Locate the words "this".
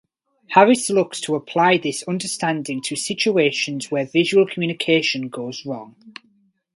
1.77-2.01